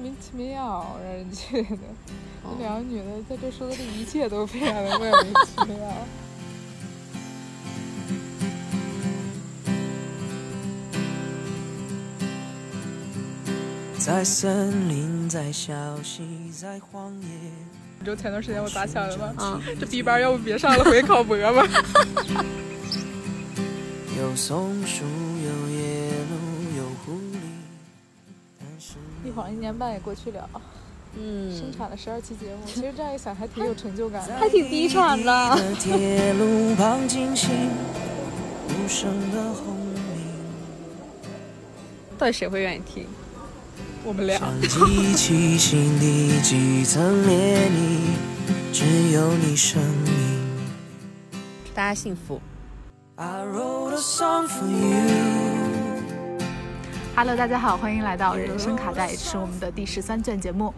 [0.00, 1.76] 名其妙，让人觉得
[2.42, 5.76] 这两个女的在这说的这一切都非常的莫名其妙。
[14.00, 15.72] 在森林，在小
[16.02, 17.28] 溪，在荒野。
[17.98, 19.34] 你知道前段时间我咋想的吗？
[19.36, 21.68] 啊， 这 B 班要不别上了，回去考博吧。
[24.18, 25.04] 有松鼠，
[29.52, 30.48] 一年半也过去了，
[31.18, 35.58] 嗯， 生产了十二期节目，其实这样一想还挺有成就感的，还挺低产的。
[42.18, 43.06] 到底谁会愿意听？
[44.04, 44.38] 我们俩。
[44.62, 44.86] 祝
[51.74, 52.40] 大家幸福。
[57.22, 60.72] Hello，大家好，欢迎来到人生卡带，这是我们的第十三卷节目。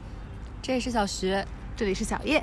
[0.61, 1.41] 这里是小徐，
[1.77, 2.43] 这里是小叶，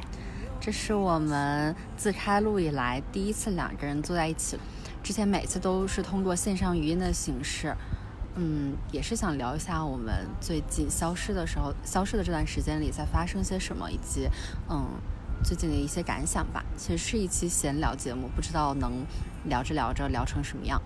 [0.58, 4.58] 这是我们自开录以来第一次两个人坐在一起，
[5.03, 7.75] 之前每次都是通过线上语音的形式。
[8.36, 14.30] 嗯，也是想聊一下我们最近消失的时候，消失的这段时间里在发生些什么，以及
[14.69, 14.88] 嗯
[15.44, 16.63] 最近的一些感想吧。
[16.78, 19.06] 其实是一期闲聊节目，不知道能
[19.44, 20.81] 聊着聊着聊成什么样。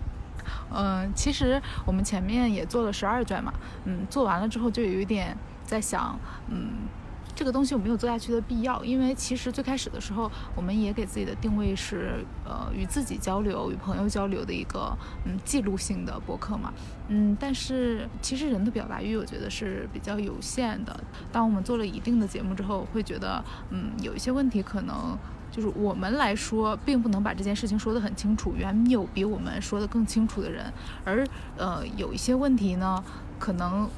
[0.72, 3.52] 嗯，其实我们前面也做了十二卷嘛，
[3.84, 6.88] 嗯，做完了之后就有一点在想，嗯。
[7.36, 8.84] 这个东西有没有做下去的必要？
[8.84, 16.72] 因为其实最开始的时候，我们也给自己的定位是，呃，与自己交流、与朋友交流的一个，嗯，记录性的博客嘛，
[17.08, 20.96] 嗯，但是其实人的表达欲，我觉得是比较有限的。
[21.32, 25.18] 当我们做了一定的节目之后，会觉得，嗯，有一些问题可能
[25.54, 30.72] 就是我们来说，并不能把这件事情说得很清楚，远有比我们说得更清楚的人，
[31.04, 31.24] 而，
[31.56, 33.02] 呃，有一些问题呢，
[33.38, 33.88] 可能。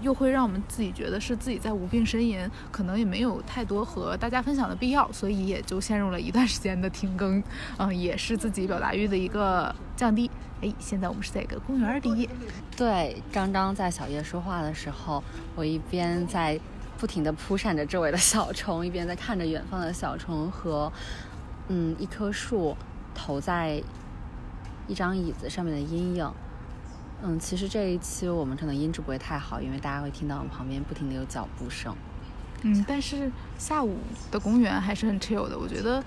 [0.00, 7.40] 又会让我们自己觉得是自己在无病呻吟，可能也没有太多和大家分享的必要，所以也就陷入了一段时间的停更，
[7.76, 10.28] 嗯，也是自己表达欲的一个降低。
[10.60, 12.28] 哎，现在我们是在一个公园里。
[12.76, 15.22] 对，张张在小叶说话的时候，
[15.54, 16.58] 我一边在
[17.02, 20.92] 不停地扑扇着周围的小虫，一边在看着远方的小虫和，
[21.66, 22.76] 嗯，一棵树
[23.12, 23.82] 投在
[24.86, 26.32] 一张椅子上面的阴影。
[27.24, 31.92] 嗯，其实这一期我们可能音质不会太好，因为大家会听到我旁边不停的有脚步声。
[32.60, 33.98] 嗯，但是下午
[34.30, 36.00] 的公园还是很 chill 的，我觉得，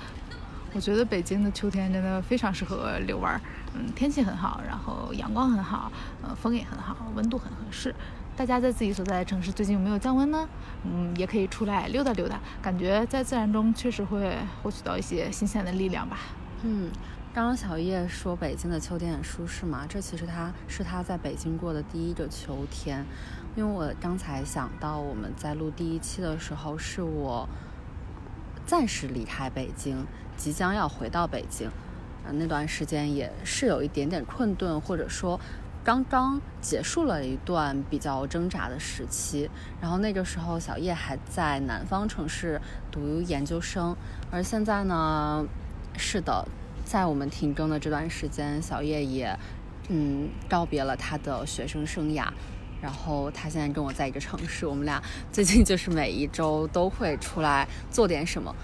[0.73, 3.41] 我觉得北京的秋天真的非常适合遛弯儿。
[3.73, 5.91] 嗯，天气很好，然后阳光很好，
[6.23, 7.93] 呃，风也很好，温度很合适。
[8.35, 10.47] 大家在自己所在的城市最近有没有降温呢？
[10.83, 16.17] 嗯，也可以出来溜达溜达，感觉在自然中确实会获取到一些新鲜的力量吧。
[16.63, 16.91] 嗯。
[17.33, 23.05] 刚刚小叶说北京的秋天很舒适嘛，这其实他是他在北京过的第一个秋天，
[23.57, 27.45] 因为我刚才想到我们在录第一期的时候，是我
[28.65, 30.05] 暂时离开北京，
[30.37, 31.67] 即将要回到北京，
[32.25, 35.37] 啊，那段时间也是有一点点困顿，或者说
[35.85, 39.47] 刚刚结束了一段比较挣扎的时期，
[39.79, 42.59] 然后那个时候小叶还在南方城市
[42.91, 43.95] 读研究生，
[44.31, 45.45] 而现在呢，
[45.95, 46.43] 是的。
[46.83, 49.37] 在我们停更的这段时间，小叶也，
[49.89, 52.25] 嗯，告别了他的学生生涯。
[52.81, 58.55] 然后他现在跟我在一个城市，我们俩最近就是每一周都会出来做点什么。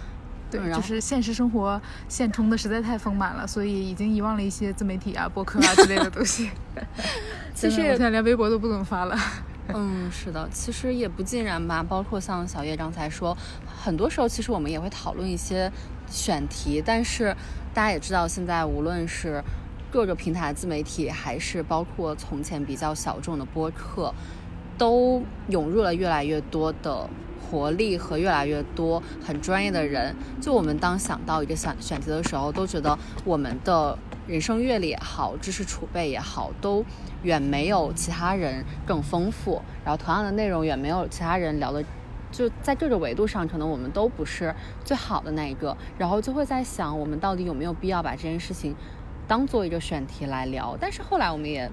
[0.52, 6.50] 对，就是现实生活现充的实在太丰满了，所以已经遗忘了一些自媒体啊、博客啊之类的东西。
[7.56, 9.18] 其实现在连微博都不怎么发了。
[9.74, 11.82] 嗯，是的，其实也不尽然吧。
[11.82, 15.72] 包括像小叶刚才说，很多时候其实我们也会讨论一些
[16.10, 17.36] 选题，但是。
[17.74, 19.42] 大家也知道，现在无论是
[19.90, 24.14] 各个平台自媒体，还是包括从前比较小众的播客，
[24.78, 27.10] 都涌入了越来越多的
[27.42, 30.16] 活力和越来越多很专业的人。
[30.40, 33.98] 就我们当想到一个选选题的时候，都觉得我们的
[34.28, 36.86] 人生阅历也好，知识储备也好，都
[37.24, 39.62] 远没有其他人更丰富。
[39.84, 41.84] 然后同样的内容，远没有其他人聊的。
[42.32, 44.56] 就在各个维度上，可能我们都不是
[44.86, 48.74] 最好的那一个，然后就会在想，我们到底有没有必要把这件事情
[49.28, 50.78] 当做一个选题来聊？
[50.80, 51.70] 但是后来我们也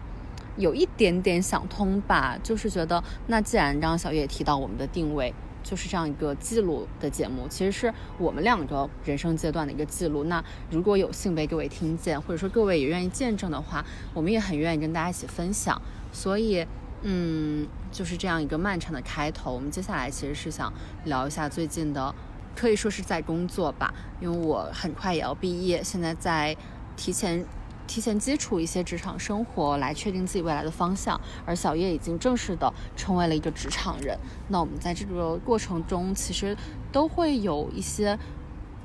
[0.57, 5.33] 有一点点想通吧，就是觉得，那既然刚刚小叶提到我们的定位
[5.63, 10.25] 就是这样一个记录的节目，其实是我们两个人生阶段的一个记录。
[10.25, 13.85] 那如果有幸被各位听见，或者说各位也愿意见证的话，
[14.15, 15.81] 我们也很愿意跟大家一起分享。
[16.13, 16.67] 所以。
[17.03, 19.55] 嗯，就是这样一个漫长的开头。
[19.55, 20.73] 我们接下来其实是想
[21.05, 22.13] 聊一下最近的，
[22.57, 26.57] 可以说是在工作吧，因为我很快也要毕业，现在在
[26.97, 27.47] 提前
[27.89, 31.21] 提前接触一些职场生活，来确定自己未来的方向。
[31.45, 34.17] 而小叶已经正式的成为了一个职场人。
[34.47, 36.57] 那我们在这个过程中，其实
[36.93, 38.17] 都会有一些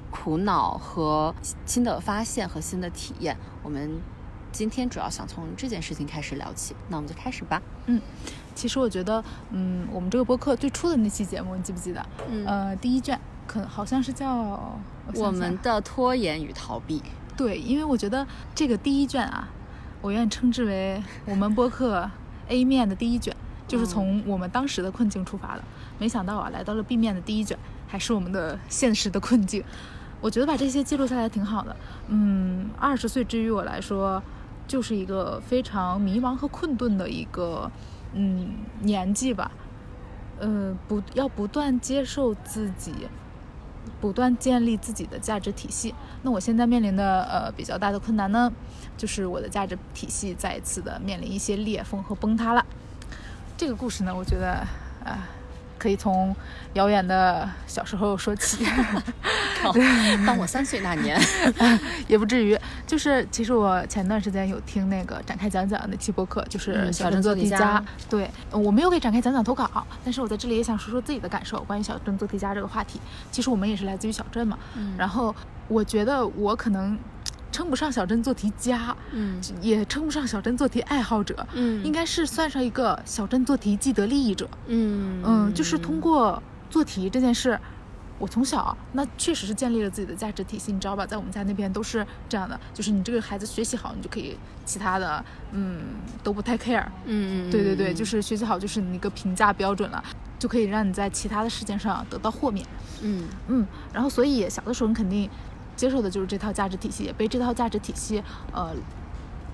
[0.10, 1.36] 苦恼和
[1.66, 3.38] 新的发现和新的体验。
[3.62, 4.02] 我们
[4.52, 7.62] 今天主要想从这件事情开始聊起，那我们就开始吧。
[7.88, 8.02] 嗯，
[8.56, 12.06] 其实我觉得，嗯，我们这个播客最初的那期节目，你记不记得？
[12.30, 14.78] 嗯呃，第一卷可好像是叫
[15.16, 17.02] 我们的拖延与逃避。
[17.36, 19.48] 对，因为我觉得这个第一卷啊，
[20.02, 22.10] 我愿意称之为我们播客
[22.48, 23.36] A 面的第一卷，
[23.68, 25.64] 就是从我们当时的困境出发的。
[25.98, 27.58] 没想到啊，来到了 B 面的第一卷，
[27.88, 29.64] 还是我们的 现实的困境。
[30.22, 31.76] 我觉得把这些记录下来挺好的。
[32.08, 34.22] 嗯，二十岁之于我来说，
[34.68, 37.70] 就是一个非常迷茫和困顿的一个
[38.14, 39.52] 嗯年纪吧。
[40.40, 42.94] 呃，不要不断接受自己。
[44.02, 45.94] 不断建立自己的价值体系。
[46.22, 48.52] 那我现在面临的呃比较大的困难呢，
[48.98, 52.66] 就是我的价值体系再一次的面临一些裂缝和崩塌了。
[53.58, 54.66] 这个故事呢，我觉得
[55.06, 55.28] 啊。
[55.84, 56.34] 可以从
[56.76, 58.66] 遥远的小时候说起。
[60.26, 61.20] 当我三岁那年，
[62.08, 62.58] 也不至于。
[62.88, 67.84] 就是其实我前段时间有听那个展开讲讲那期播客，就是小镇做题家。
[68.10, 69.70] 对，我没有给展开讲讲投稿，
[70.06, 73.02] 但是我在这里也想说说自己的感受，关于小镇做题家这个话题。
[73.30, 74.58] 其实我们也是来自于小镇嘛。
[74.76, 74.94] 嗯。
[74.98, 75.36] 然后
[75.68, 76.98] 我觉得我可能。
[77.54, 85.22] 称不上小镇做题家，嗯，也称不上小镇做题爱好者，嗯，应该是算上一个小镇做题既得利益者，嗯。
[85.24, 87.58] 嗯，就是通过做题这件事，
[88.18, 91.06] 我从小那确实是建立了自己的价值体系，你知道吧？
[91.06, 94.36] 在我们家那边都是这样的，就是你这个孩子学习好，你就可以
[94.66, 95.80] 其他的，嗯，
[96.24, 97.48] 都不太 care，嗯。
[97.48, 100.04] 嗯，对对对，就是学习好就是你一个评价标准了，
[100.40, 102.66] 就可以让你在其他的事件上得到豁免，
[103.02, 103.28] 嗯。
[103.48, 105.30] 嗯，然后所以小的时候你肯定。
[105.76, 108.72] 接受的就是这套价值体系，也被这套价值体系，呃，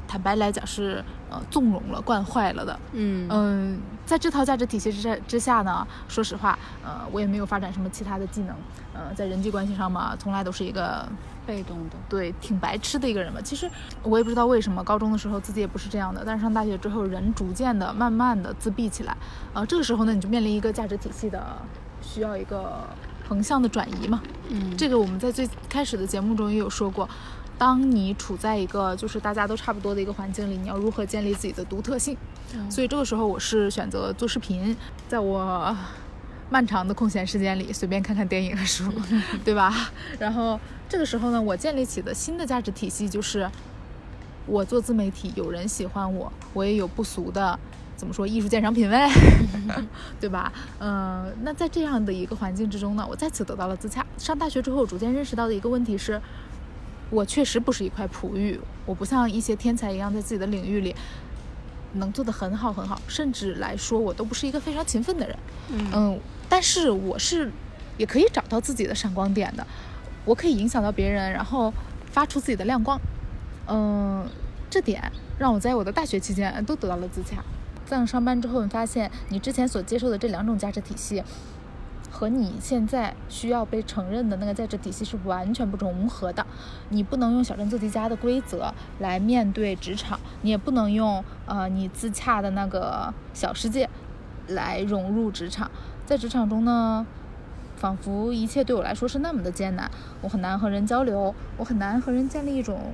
[0.07, 2.79] 坦白来讲是呃纵容了、惯坏了的。
[2.93, 8.55] 嗯嗯，在这套价值体系之之下呢，说实话，呃，我也没有发展什么其他的技能。
[8.93, 11.07] 呃，在人际关系上嘛，从来都是一个
[11.45, 13.39] 被动的，对，挺白痴的一个人嘛。
[13.41, 13.69] 其实
[14.03, 19.15] 我也不知道为什么，高中的时候自己也不是这样的，但是上大学之后，人逐渐的、慢慢的自闭起来。
[19.53, 21.41] 呃，这个时候呢，你就面临一个价值体系的
[22.01, 22.83] 需要一个。
[23.29, 27.07] 横向的转移嘛，嗯，这个我们在最开始的节目中也有说过。
[27.59, 32.17] 当你处在一个就是大家都差不多的一个环境里，你要如何建立自己的独特性？
[32.69, 34.75] 所以这个时候我是选择做视频，
[35.07, 35.75] 在我
[36.49, 38.91] 漫长的空闲时间里随便看看电影和书，
[39.45, 39.91] 对吧？
[40.17, 43.47] 然后这个时候呢，我建立起的新的价值体系就是，
[44.47, 47.59] 我做自媒体，有人喜欢我，我也有不俗的。
[47.99, 48.97] 怎么说艺术鉴赏品味，
[50.21, 50.51] 对吧？
[50.79, 54.05] 嗯，那在这样的一个环境之中呢，我再次得到了自洽。
[54.17, 56.21] 上大学之后，逐渐认识到的一个问题是，
[57.09, 60.95] 我确实不是一块璞玉，我不像一些天才一样在自己的领域里
[61.95, 65.37] 能做得很好很好，甚至来说我都不是一个非常勤奋的人。
[65.93, 66.17] 嗯，
[66.47, 67.51] 但是我是
[67.97, 69.67] 也可以找到自己的闪光点的，
[70.23, 71.73] 我可以影响到别人，然后
[72.09, 72.97] 发出自己的亮光。
[73.67, 74.25] 嗯，
[74.69, 77.43] 这点让我在我的大学期间都得到了自洽。
[77.89, 81.23] 在上班之后，你发现你之前所接受的这两种价值体系，
[82.11, 86.45] 和你现在需要被承认的那个价值体系是完全不融合的。
[86.89, 93.89] 你不能用小镇做题家的规则来面对职场，你也不能用呃你自洽的那个小世界
[94.49, 95.71] 来融入职场。
[96.05, 97.07] 在职场中呢，
[97.75, 99.89] 仿佛一切对我来说是那么的艰难，
[100.21, 102.93] 我很难和人交流，我很难和人建立一种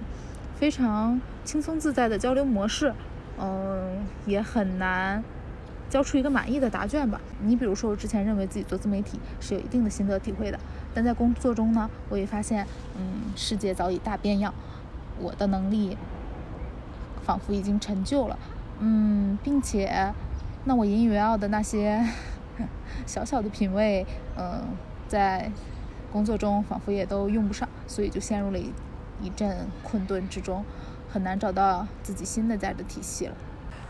[0.55, 2.93] 非常轻松自在的交流模式。
[3.39, 5.24] 嗯，也很难
[5.89, 7.20] 交出一个满意的答卷吧。
[7.42, 10.60] 你比如说，我之前认为自己做自媒体是有一定的心得体会的，
[10.94, 12.65] 但在工作中呢，我也发现，
[12.98, 14.54] 嗯，世界早已大变样，
[15.20, 15.98] 我的能力
[17.24, 18.38] 仿佛已经陈旧了，
[18.80, 20.13] 嗯，并且，
[20.63, 22.04] 那我引以为傲的那些
[23.06, 24.06] 小小的品味，
[24.38, 24.63] 嗯，
[25.08, 25.51] 在
[26.12, 28.72] 工作中仿佛也都用不上，所以就陷入了一
[29.22, 30.63] 一阵困顿之中。
[31.15, 33.34] 很难找到自己新的价值体系了，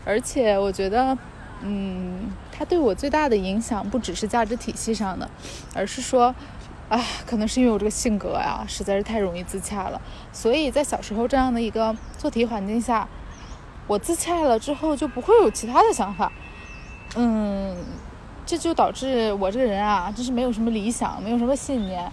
[0.04, 1.18] 而且我觉得，
[1.60, 5.28] 嗯，它对我最大的影响不只是价值体系上的，
[5.74, 6.32] 而是说，
[6.88, 10.00] 啊，可能是因为我这个性格呀，实在是太容易自洽了，
[10.32, 13.08] 所以在小时候这样的一个做题环境下，
[13.88, 16.30] 我自洽了之后就不会有其他的想法，
[17.16, 17.76] 嗯，
[18.46, 22.08] 这就导致我这个人啊，真是没有什么理想，没有什么信念，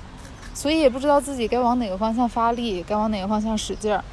[0.55, 4.03] 所以也不知道自己该往哪个方向发力，该往哪个方向使劲儿。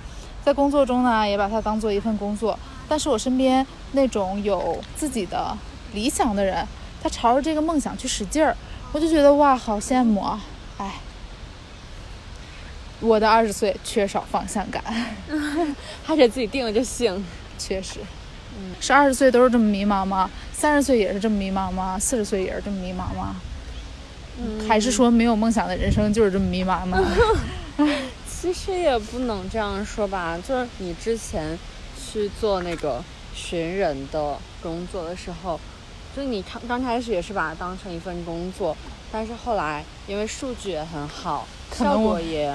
[0.50, 2.58] 在工作中呢，也把它当做一份工作。
[2.88, 5.56] 但是我身边那种有自己的
[5.94, 6.66] 理想的人，
[7.00, 8.56] 他朝着这个梦想去使劲儿，
[8.90, 10.40] 我就觉得哇，好羡慕啊！
[10.78, 10.94] 哎，
[12.98, 14.82] 我的二十岁缺少方向感，
[16.02, 17.24] 还给自己定了个性。
[17.56, 18.00] 确实，
[18.58, 20.28] 嗯，是二十岁都是这么迷茫吗？
[20.52, 21.96] 三十岁也是这么迷茫吗？
[21.96, 23.36] 四十岁也是这么迷茫吗？
[24.42, 26.98] 嗯还是说没有梦想的人生就是这么迷茫呢？
[28.40, 31.58] 其实也不能这样说吧，就是你之前
[31.94, 33.04] 去做那个
[33.34, 35.60] 寻人的工作的时候，
[36.16, 38.74] 就是你刚刚开始也是把它当成一份工作，
[39.12, 42.50] 但是后来因为数据也很好，效可能我果也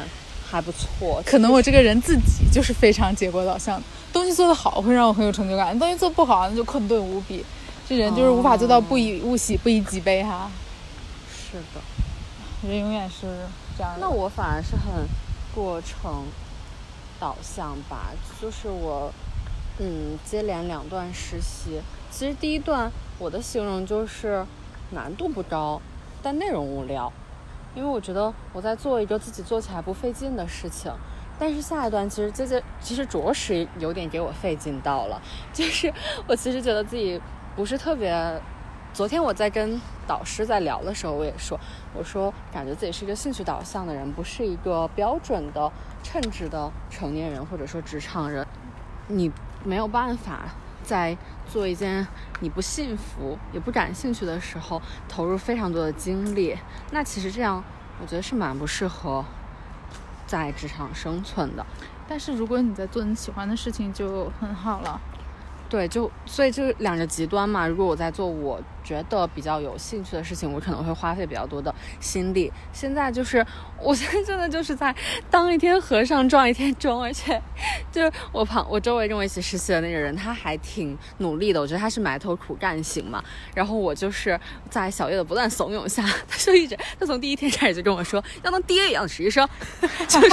[0.50, 7.46] 还不错，可能我这个人自己就是非常结果导向的，东西做得好会让我很有成就感，东西做不好那就困顿无比。
[7.88, 10.50] 这人就是无法做到不以物喜，不以己悲哈。
[11.30, 12.68] 是的。
[12.68, 13.28] 人永远是
[13.78, 14.00] 这样的。
[14.02, 15.08] 那我反而是很
[15.56, 16.26] 过程
[17.18, 18.10] 导向吧，
[18.42, 19.10] 就是我
[19.80, 21.80] 嗯接连两段实习，
[22.12, 24.46] 其实第一段我的形容就是
[24.92, 25.82] 难度不高，
[26.22, 27.10] 但内容无聊，
[27.74, 30.92] 因为我觉得我在做一个自己做起来不费劲的事情。
[31.40, 35.22] 但是下一段其实这这其实着实有点给我费劲到了，
[35.54, 35.94] 就是
[36.28, 37.22] 我其实觉得自己
[37.56, 38.12] 不是特别。
[38.96, 41.60] 昨天我在跟导师在聊的时候，我也说，
[41.94, 45.70] 我说感觉自己是一个兴趣导向的人，不是一个标准的
[46.02, 48.48] 称职的成年人或者说职场人。
[49.10, 49.30] 你
[49.66, 50.44] 没有办法
[50.82, 52.08] 在做一件
[52.40, 56.58] 你不幸福也不感兴趣的时候投入非常多的精力，
[56.92, 57.62] 那其实这样
[58.02, 59.26] 我觉得是蛮不适合
[60.26, 61.66] 在职场生存的。
[62.08, 65.02] 但是如果你在做你喜欢的事情，就很好了。
[65.68, 67.68] 对，就所以就两个极端嘛。
[67.68, 72.52] 如果我在做我觉得比较有兴趣的事情，我可能会花费比较多的心力。
[72.72, 73.46] 现在就是，
[73.82, 74.96] 我现在真的就是在
[75.30, 77.42] 当一天和尚撞一天钟，而且
[77.92, 81.60] 就是我旁我周围跟我一起实习的那个人，他还挺努力的。
[81.60, 83.24] 我觉得他是埋头苦干型嘛。
[83.56, 84.40] 然后我就是
[84.70, 89.48] 在小叶的不断怂恿下，他就一直 他从第一天开始就跟我说，要当爹一样的实习生，
[90.08, 90.30] 就是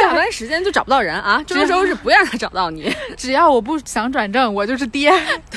[0.00, 2.90] 下班时间就找不到人啊，周六周日不让他找到你。
[3.16, 5.12] 只要我不想转正，我就是爹。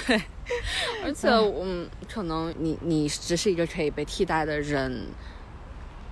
[0.05, 0.21] 对，
[1.03, 5.08] 而且嗯，可能你你只是一个可以被替代的人，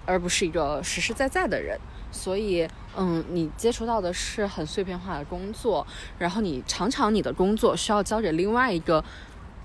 [0.05, 1.79] 而不是一个实实在在的人。
[2.09, 5.85] 所以，嗯，你接触到的是很碎片化的工作，
[6.17, 9.03] 然后你常常你的工作需要交给另外一个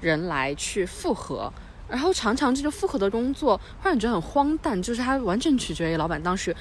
[0.00, 1.50] 人来去复合，
[1.88, 6.55] 然后常常这个复合的工作会让你觉得很荒诞，就是它完全取决于老板当时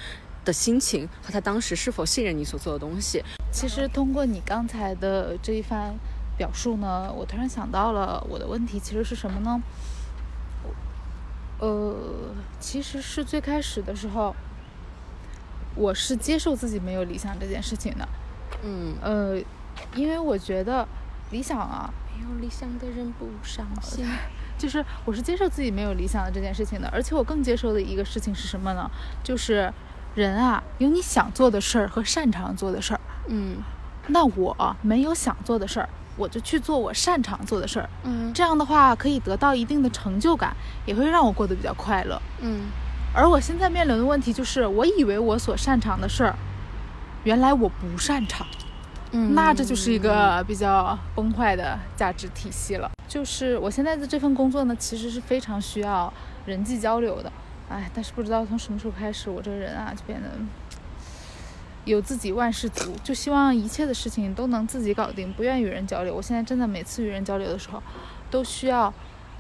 [0.46, 3.24] 的心情和他当时是否信任你所做的东西。
[3.51, 5.96] 其实通过你刚才的这一番
[6.41, 9.62] 表述呢，我突然想到了我的问题其实是什么呢？
[11.60, 11.95] 呃，
[12.60, 14.36] 其实是最开始的时候，
[15.75, 18.10] 我是接受自己没有理想这件事情的。
[18.63, 19.39] 嗯，呃，
[19.93, 20.88] 因为我觉得
[21.29, 24.03] 理想啊，没有理想的人不伤心。
[24.57, 28.89] 就是我是接受自己没有理想的这件事情的，而且我更接受的一个事情是什么呢？
[29.24, 29.71] 就是
[30.15, 33.01] 人啊，有你想做的事儿和擅长做的事儿。
[33.27, 33.57] 嗯
[34.07, 35.88] 那我没有想做的事儿，
[36.21, 37.89] 我就去做我擅长做的事儿。
[38.03, 42.21] 嗯这样的话可以得到一定的成就感，也会让我过得比较快乐。
[42.41, 42.69] 嗯
[43.13, 46.35] 而我现在面临的问题就是，我以为我所擅长的事儿，
[47.23, 48.45] 原来我不擅长。
[49.13, 52.89] 嗯那这就是一个比较崩坏的价值体系了。
[53.09, 56.11] 就是我现在的这份工作呢，其实是非常需要
[56.45, 57.29] 人际交流的。
[57.67, 60.29] 哎，但是不知道从什么时候开始，我这个人啊就变得
[61.85, 66.13] 有自己万事足，就希望一切的事情都能自己搞定，不愿与人交流。
[66.15, 67.81] 我现在真的每次与人交流的时候，
[68.29, 68.93] 都需要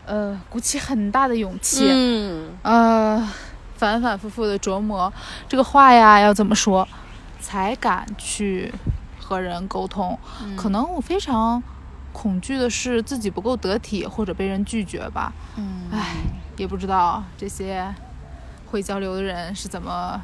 [0.05, 3.31] 呃鼓起很大的勇气，嗯呃
[3.75, 5.11] 反反复复的琢磨
[5.47, 6.87] 这个话呀要怎么说，
[7.39, 8.73] 才敢去
[9.19, 10.17] 和人沟通。
[10.57, 11.61] 可能我非常
[12.11, 15.31] 恐惧的是自己不够得体，或者被人拒绝吧。
[15.57, 16.17] 嗯唉，
[16.57, 17.93] 也不知道这些
[18.65, 20.21] 会交流的人是怎么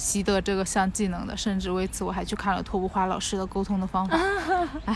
[0.00, 4.18] 习得这个项技能的，甚至为此我还去看了托布花老师的沟通的方法。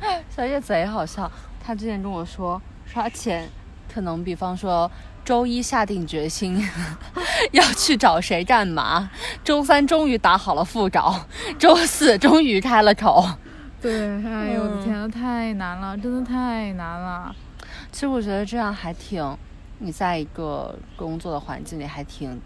[0.00, 1.30] 哎小叶贼好笑，
[1.64, 3.48] 他之前跟我说，说他前
[3.94, 4.90] 可能比方说
[5.24, 6.60] 周一下定决心
[7.52, 9.08] 要去找谁干嘛，
[9.44, 11.24] 周三终于打好了副稿，
[11.56, 13.24] 周四终于开了口。
[13.80, 17.34] 对，哎呦我的嗯天呐，太难了，真的太难了。
[17.92, 19.36] 其实我觉得这样还挺，
[19.78, 22.40] 你在一个工作的环境里还挺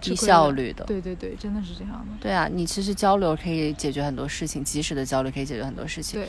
[0.00, 0.84] 低效率的。
[0.84, 2.16] 对对对，真的是这样的。
[2.20, 6.20] 对啊，你其实交流可以解决很多事情，及时的交流可以解决很多事情。
[6.20, 6.28] 对，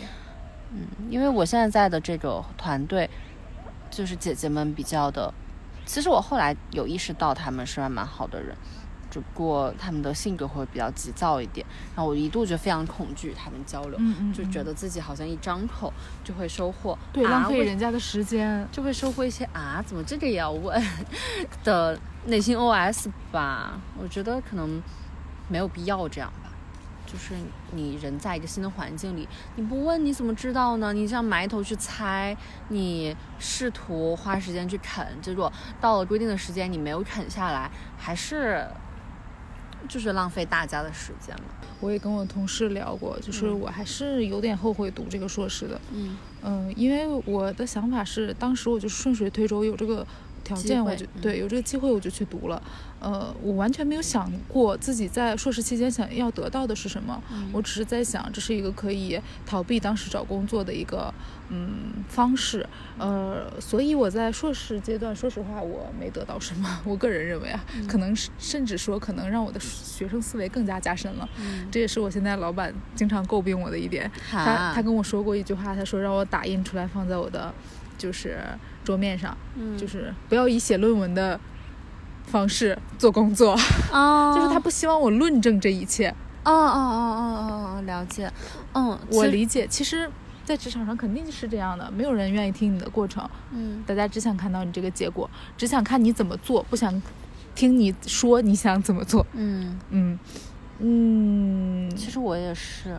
[1.09, 3.09] 因为我现在在的这个团队，
[3.89, 5.33] 就是姐姐们比较的，
[5.85, 8.55] 其实我后来有意识到他们是还蛮好的人，
[9.09, 15.91] 只不过他们的性格会比较急躁一点，然后我一度就非常恐惧他们交流，嗯嗯，嗯就觉得自己好像一张口
[16.23, 18.67] 就会收获，对啊浪费人家的时间。
[18.71, 20.81] 就会收获一些啊，怎么这个也要问
[21.63, 23.79] 的内心 OS 吧。
[24.01, 24.81] 我觉得可能
[25.47, 26.49] 没有必要这样吧。
[27.05, 27.33] 就是
[27.71, 30.93] 你人在一个新的环境里，你不问你怎么知道呢？
[30.93, 32.37] 你这样埋头去猜，
[32.67, 35.51] 你试图花时间去啃，结果
[35.81, 38.63] 到了规定的时间你没有啃下来，还是
[39.87, 41.45] 就是浪费大家的时间嘛。
[41.79, 45.79] 我也跟我同事聊过，就是我还是有点后悔读这个硕士的。
[45.93, 50.05] 嗯嗯，因为我的想法是，当时我就顺水推舟，有这个
[50.55, 52.61] 条件，我就对有这个机会我就去读了。
[52.99, 57.21] 呃，我完全没有想过自己在硕士期间想要得到的是什么，
[57.53, 61.13] 我只是在想，这是一个可以逃避当时找工作的一个
[61.49, 62.67] 嗯方式。
[62.97, 66.67] 呃，所以我在硕士阶段，说实话，我没得到什么。
[66.83, 71.29] 我个人认为啊，可能是甚至说，可能让我的学生思维更加加深了。
[71.71, 74.11] 这也是我现在老板经常诟病我的一点。
[74.29, 77.53] 他他跟我说过一句话，他说让我打印出来放在我的
[77.97, 78.39] 就是
[78.89, 79.37] 桌面上，
[79.77, 81.39] 就是不要以写论文的。
[82.25, 83.57] 方式做工作，
[83.91, 86.09] 啊， 就是他不希望我论证这一切。
[86.43, 88.31] 哦哦哦哦哦，了解。
[88.75, 89.65] 嗯，我理解。
[89.65, 90.07] 其实，
[90.45, 93.27] 在职场上肯定是这样的，没有人愿意听你的过程。
[93.51, 95.27] 嗯，大家只想看到你这个结果，
[95.57, 97.01] 只想看你怎么做，不想
[97.55, 99.25] 听你说你想怎么做。
[99.33, 100.19] 嗯嗯
[100.77, 101.95] 嗯。
[101.95, 102.95] 其实我也是，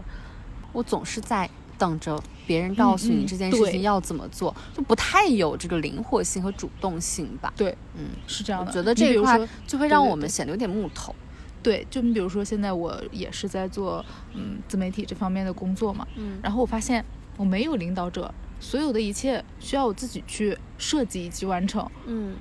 [0.73, 1.49] 我总是在。
[1.81, 7.51] 等着别人告诉你这件事情要怎么做，就不太有这个灵活性和主动性吧？
[7.57, 8.71] 对，嗯，是这样的。
[8.71, 11.15] 觉得这一块就会让我们显得有点木头。
[11.63, 17.03] 对，就你比如说，现在我也是在做嗯自媒体这方面的工作嘛，嗯，然后我发现
[17.39, 22.37] 我没有领导者，所有的一切需要我自己去设计以及完成，嗯，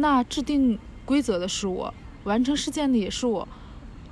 [0.00, 1.92] 那制定规则的是我，
[2.24, 3.48] 完成事件的也是我。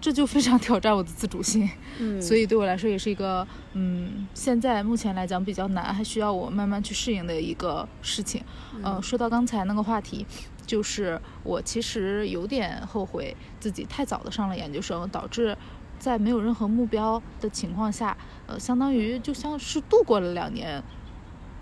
[0.01, 8.43] 这就非常挑战我的自主性，嗯，所以对我来说也是一个，嗯，现在目前来讲比较难，还需要我慢慢去适应的一个事情。
[8.83, 10.27] 嗯，说到刚才那个话题，
[10.65, 15.55] 就是我其实有点后悔自己太早的上了研究生，导致
[15.99, 20.83] 在没有任何目标的情况下，呃，相当于就像是度过了两年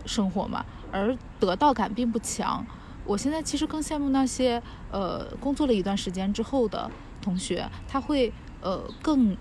[0.07, 2.64] 生活嘛，而得到感并不强。
[3.09, 6.88] 我现在其实更羡慕那些，呃，工作了一段时间之后的。
[7.21, 9.37] 同学他会呃更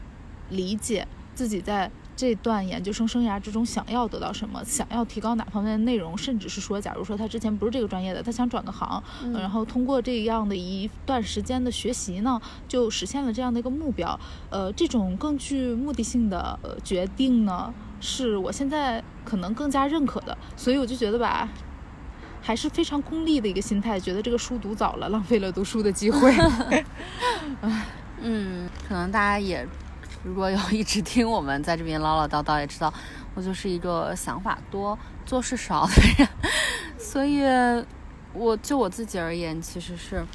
[0.50, 9.02] 理解自己在这段研究生生涯之中想要得到什么，想要提高哪方面的内容，甚至是说，假如说他之前不是这个专业的，他想转个行，
[9.32, 14.20] 然后通过这样的一段时间的学习呢，就实现了这样的一个目标。
[14.50, 20.36] 呃，这种更具目的性的呃决定呢，是我现在可能更加认可的。
[20.58, 21.48] 所以我就觉得吧。
[22.42, 26.34] 还是非常功利的一个心态，觉得这个书读早了，浪费了读书的机会。
[28.22, 29.66] 嗯，可能大家也
[30.24, 32.92] 如果有一直听我们在这边唠唠叨叨，也知道
[33.36, 36.28] 我就是一个想法多、做事少的人。
[36.98, 37.44] 所以，
[38.34, 40.26] 我就我自己而言，其实是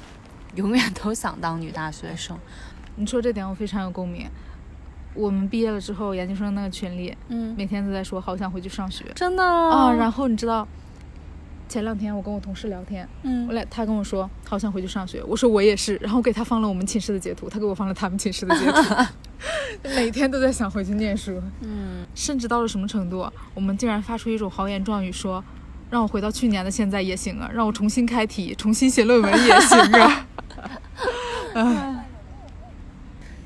[0.55, 2.37] 永远都想当女大学生。
[2.95, 4.29] 你说这点我非常有共鸣。
[5.13, 9.91] 我们毕业了之后，研究生那个群里，嗯，每天都在说好想回去上学，真的啊。
[9.91, 10.67] 然后你知道。
[11.73, 18.95] 前两天我跟我同事聊天，嗯，我俩他跟我说好想回去上学，我说我也是，然后给他放了我们寝室的截图，他给我放了他们寝室的截图，
[19.95, 25.43] 每天都在想回去念书，嗯，甚至到了什么程度，我们竟然发出一种豪言壮语，说
[25.89, 30.27] 让我回到去年的现在也行啊，让我重新开题，重新写论文也行啊
[31.55, 32.05] 唉，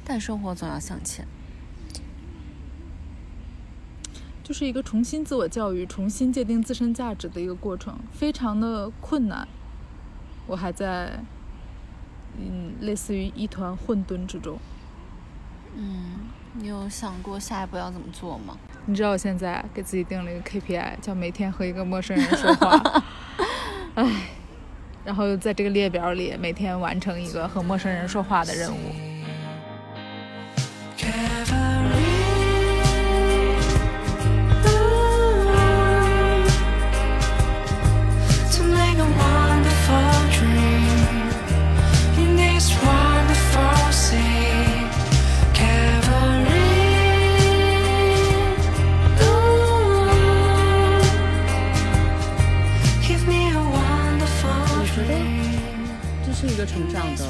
[0.03, 1.25] 但生活总要向前。
[4.47, 9.45] 就是一个重新自我教育、重新界定自身价值的一个过程，非常的困难。
[10.45, 11.19] 我还在，
[12.39, 14.57] 嗯，类似于一团混沌之中。
[15.75, 18.57] 嗯，你有想过下一步要怎么做吗？
[18.85, 23.03] 你知道我现在给自己定了一个 KPI，叫每天和一个陌生人说话。
[23.95, 24.29] 唉，
[25.03, 28.77] 然后在这个列表里，每天完成一个和陌生人说话的任务。
[56.67, 57.25] 成长的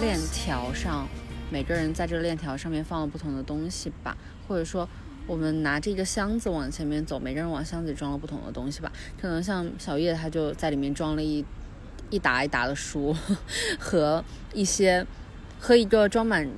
[0.00, 1.06] 链条上，
[1.50, 4.16] 每个人在这个链条上面放了不同的东西吧，
[4.46, 4.88] 或者说，
[5.26, 8.90] 我们拿着一个箱子往前面走，每个人往箱子里装了不同的东西吧。
[9.20, 11.44] 可能像小叶，他就在里面装了一
[12.08, 13.14] 一沓一沓的书，
[13.78, 15.04] 和一些
[15.58, 16.48] 和一个装满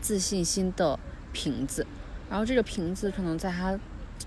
[0.00, 0.98] 自信心的
[1.32, 1.86] 瓶子。
[2.30, 3.78] 然后这个瓶子可能在他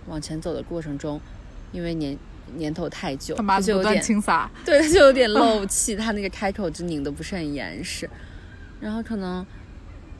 [0.06, 1.20] 往前走的过程中，
[1.72, 2.18] 因为年。
[2.58, 8.10] 年头太久，他就有点清洒， 对，他就有点漏气，他那个开口就拧的不是很严实。
[8.80, 9.46] 然后可能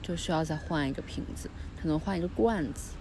[0.02, 1.50] 就需要再换一个瓶子，
[1.82, 2.94] 可能换一个罐子，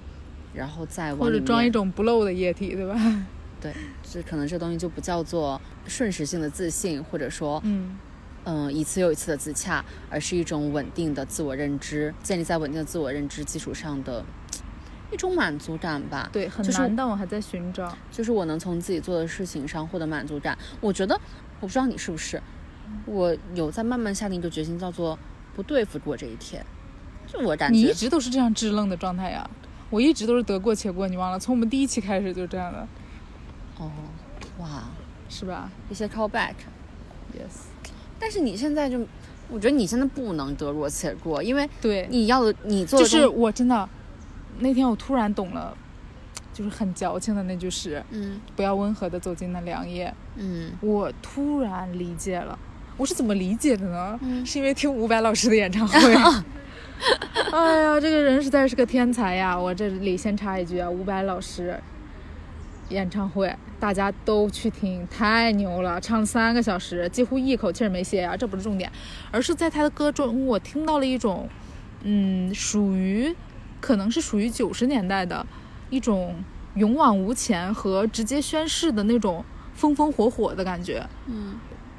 [0.53, 2.97] 然后再或者装一种不漏的液体，对吧？
[3.62, 7.97] 对，这可能这东西就不叫做瞬时性的自信，或者说，嗯
[8.45, 14.25] 嗯，一次又一次的自洽，而是一种稳定的自我认知，建立在稳定的自我认知基础上的
[15.12, 16.29] 一种满足感吧。
[16.33, 17.96] 对，很就是难，但我还在寻找。
[18.11, 20.57] 就是我能从自己做的事情上获得满足感。
[20.81, 21.14] 我觉得，
[21.61, 22.42] 我不知道你是不是，
[23.07, 25.18] 我有在慢慢下定一个决心，叫做
[25.55, 26.64] 不对付过这一天。
[27.27, 29.48] 就我感觉，你一直都是这样支棱的状态呀，
[29.90, 31.38] 我一直都是得过且过，你忘了？
[31.38, 32.88] 从我们第一期开始就这样的，
[33.79, 33.90] 哦，
[34.59, 34.85] 哇，
[35.29, 36.55] 是吧一些 callback。
[37.33, 37.62] ？Yes，
[38.18, 38.98] 但是你现在就，
[39.48, 43.88] 我觉得你现在不能得过且过，因为对，你要的你做就是我真的
[44.59, 45.77] 那天我突然懂了，
[46.53, 52.59] 就是很矫情的那句诗嗯“不要温和的走进那凉夜嗯”，我突然理解了。
[52.97, 54.19] 我是怎么理解的呢？
[54.23, 55.99] 嗯是因为听伍佰老师的演唱会。
[57.53, 59.59] 哎呀，这个人实在是个天才呀！
[59.59, 61.77] 我这里先插一句啊，伍佰老师
[62.91, 68.37] 演唱会大家都去听，太牛了，唱三个小时，几乎一口气儿没歇呀。
[68.37, 68.93] 这不是重点，
[69.33, 71.49] 而是在他的歌中，我听到了一种，
[72.03, 73.35] 嗯，属于
[73.83, 75.45] 可能是属于九十年代的
[75.90, 76.42] 一种
[76.77, 81.07] 勇往无前和直接宣誓的那种风风火火的感觉。
[81.27, 81.57] 嗯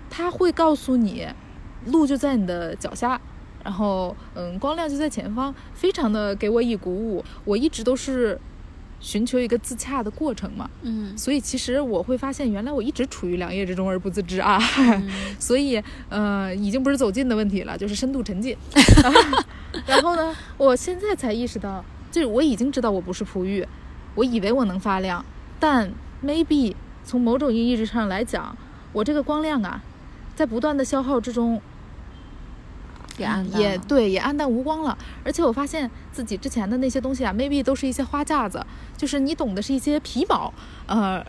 [0.09, 1.27] 他会告诉你，
[1.87, 3.19] 路就在你的脚下，
[3.63, 7.23] 然后嗯，光亮就在前方，非常的给我以鼓舞。
[7.43, 8.39] 我一直都是
[9.03, 14.57] 寻求一个自洽的过程嘛，嗯所以其实我会发现，原来我一直处于凉夜之中而不自知啊。
[15.37, 18.57] 所以呃，已经不是走近的问题了，就是深度沉浸。
[19.85, 23.67] 然后呢，我现在才意识到，就是我已经知道我不是璞玉，
[24.15, 25.23] 我以为我能发亮，
[25.59, 25.91] 但
[26.23, 28.55] maybe 从某种意义上来讲，
[28.93, 29.83] 我这个光亮啊，
[30.33, 31.61] 在不断的消耗之中，
[33.17, 34.97] 也暗淡也对，也暗淡无光了。
[35.23, 38.65] 而且我发现自己之前的那些东西啊，maybe 都是一些花架子，
[38.97, 40.53] 就是你懂的是一些皮毛，
[40.87, 41.23] 呃，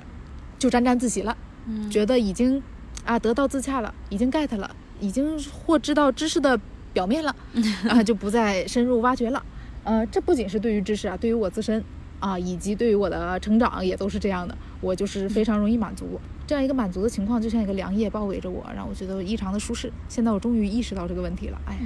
[0.59, 2.63] 就沾沾自喜了，嗯觉得已经
[3.05, 4.71] 啊得到自洽了，已经 get 了，
[5.01, 6.59] 已经获知到知识的
[6.93, 7.35] 表面了，
[7.89, 9.43] 啊，就不再深入挖掘了。
[9.85, 11.85] 呃，这不仅是对于知识啊，对于我自身
[12.19, 14.57] 啊，以及对于我的成长也都是这样的。
[14.81, 19.91] 我就是非常容易满足，这样一个满足的情况，就像一个凉夜包围着我，让我觉得异常的舒适。
[20.09, 21.81] 现在我终于意识到这个问题了，哎呀，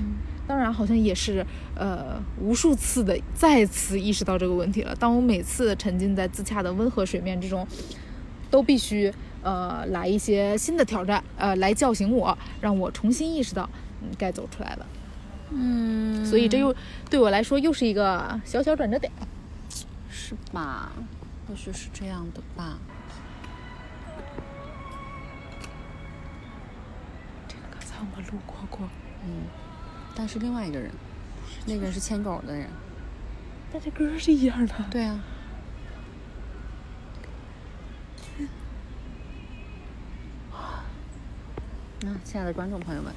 [0.47, 4.95] 当然好像也是呃无数次的再次意识到这个问题了。
[4.97, 7.67] 当我每次沉浸在自洽的温和水面之中，
[8.51, 13.69] 都必须呃来一些新的挑战，呃来叫醒我，让我重新意识到
[14.03, 14.87] 嗯该走出来了。
[15.51, 16.75] 嗯，所以这又
[17.09, 19.13] 对我来说又是一个小小转折点。
[20.11, 20.93] 是吧？
[21.47, 22.77] 或许是这样的吧。
[28.71, 28.89] 过过，
[29.25, 29.45] 嗯，
[30.15, 30.91] 但是另外一个人，
[31.67, 32.69] 那个人是牵狗的人。
[33.73, 34.75] 但这歌是一样的。
[34.91, 35.21] 对啊。
[42.01, 43.13] 那、亲爱的观众朋友们，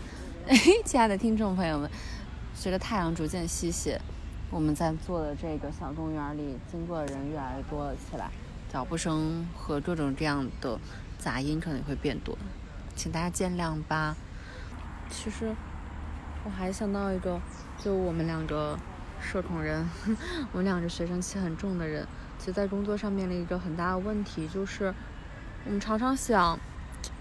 [0.47, 1.89] 哎 亲爱的听众朋友们，
[2.55, 4.01] 随着太阳逐渐西斜，
[4.49, 8.31] 我们在坐的这个小公园里，经过的人越来越多了起来，
[8.67, 10.79] 脚步声和各种各样的
[11.19, 12.35] 杂音可能会变多，
[12.95, 14.17] 请大家见谅吧。
[15.12, 15.54] 其实
[16.43, 17.39] 我还想到一个，
[17.78, 18.80] 就我们两个
[19.21, 19.88] 社恐人，
[20.52, 22.08] 我们两个学生气很重的人，
[22.39, 24.93] 其实在工作上面临一个很大的问题，就是
[25.65, 26.58] 我们常常想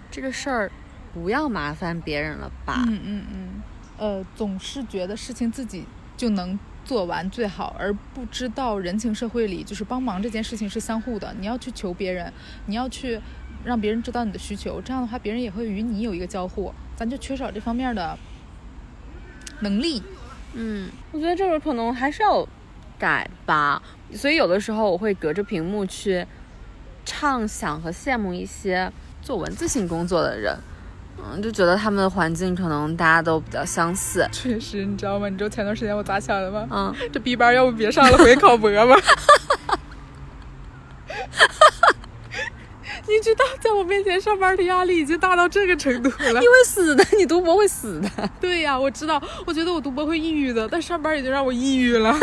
[0.09, 0.71] 这个事儿
[1.13, 2.83] 不要麻烦别人了吧？
[2.87, 3.49] 嗯嗯嗯，
[3.97, 5.85] 呃，总是觉得事情自己
[6.17, 11.35] 就能做完最好，而不知道人情社会里就是帮忙这件事情是相互的。
[11.37, 12.33] 你要去求别人，
[12.65, 13.21] 你要去
[13.63, 16.73] 让别人知道你的需求，这样的话别人也会与你有一个交互。
[17.01, 18.15] 咱就缺少这方面的
[19.61, 20.03] 能力。
[20.53, 22.47] 嗯，我觉得这个可能还是要
[22.99, 23.81] 改吧。
[24.13, 26.23] 所以有的时候我会隔着屏幕去
[27.03, 30.55] 畅想和羡慕一些做文字性工作的人，
[31.17, 34.29] 嗯，就觉得他们的环境可能大家都比较相似。
[34.31, 35.27] 确实，你知道吗？
[35.27, 36.67] 你知道前段时间我咋想的吗？
[36.69, 38.95] 嗯，这 B 班要不别上了，回考博吗？
[43.07, 46.47] 你知道，在我面前上班的压力已经大到这个程度了你。
[46.47, 48.29] 会死的，你读博会死的。
[48.39, 52.15] 对呀，我知道，我觉得我读博会抑郁的，但上班已经让我抑郁了。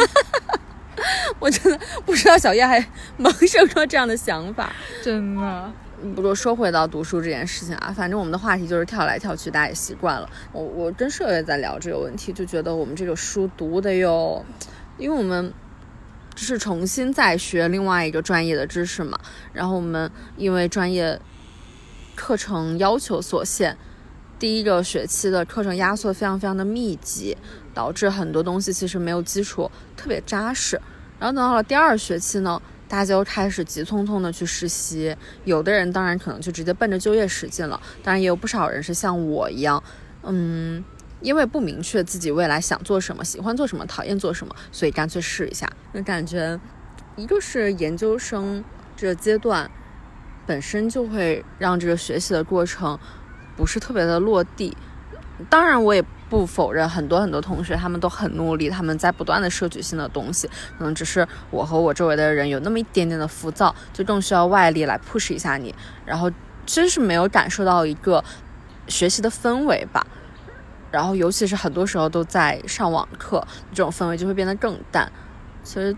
[1.39, 2.85] 我真的不知道小叶还
[3.17, 4.73] 萌生出这样的想法。
[5.03, 5.73] 真的，
[6.15, 10.29] 不过说回到读书这件事情啊，反正我们的话题就是跳来跳去，大家也习惯了。
[10.53, 14.45] 我我跟社也在聊这个问题，就觉得我们这个书读的哟，
[14.97, 15.53] 因为我们
[16.45, 19.19] 是重新再学另外一个专业的知识嘛，
[19.53, 21.21] 然后我们因为专业
[22.15, 23.77] 课程要求所限，
[24.39, 27.37] 第一个学期的课程压缩非常非常的密集，
[27.73, 30.81] 导致很多东西其实没有基础特别扎实。
[31.19, 39.83] 然后等到了第二学期呢，大家又开始急匆匆的去实习，有的人当然可能就直接奔着就业使劲了，当然也有不少人是像我一样，
[40.23, 40.85] 嗯，
[41.21, 45.71] 因为不明确自己未来想做什么、喜欢做什么、讨厌做什么，所以干脆试一下。
[45.93, 46.59] 那感觉，
[47.17, 48.65] 一个是研究生
[48.97, 49.71] 这个阶段
[50.47, 52.99] 本身就会让这个学习的过程
[53.57, 54.77] 不是特别的落地，
[55.49, 56.05] 当然我也。
[56.31, 65.75] 不否认，很多很多同学他们都很努力，他们在不断的摄取新的东西，可能只是我和我周围的人有那么一点点的浮躁，就更需要外力来 push 一下你。
[66.05, 66.31] 然后
[66.67, 68.23] 真是没有感受到一个
[68.89, 70.07] 学习的氛围吧。
[70.91, 75.11] 然后尤其是很多时候都在上网课，这种氛围就会变得更淡。
[75.65, 75.95] 其实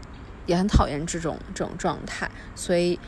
[0.46, 2.98] 也很讨厌这种这种状态，所以。